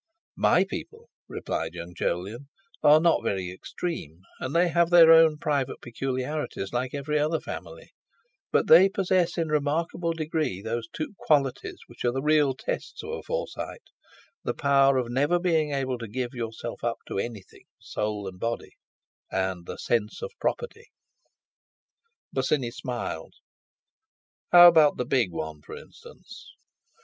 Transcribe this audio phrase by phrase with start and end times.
[0.35, 2.47] "My people," replied young Jolyon,
[2.81, 7.91] "are not very extreme, and they have their own private peculiarities, like every other family,
[8.51, 13.03] but they possess in a remarkable degree those two qualities which are the real tests
[13.03, 18.27] of a Forsyte—the power of never being able to give yourself up to anything soul
[18.27, 18.71] and body,
[19.31, 20.89] and the 'sense of property'."
[22.33, 23.35] Bosinney smiled:
[24.51, 26.49] "How about the big one, for instance?"